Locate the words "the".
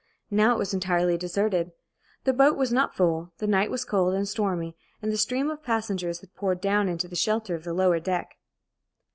2.23-2.33, 3.37-3.45, 5.11-5.15, 7.07-7.15, 7.65-7.71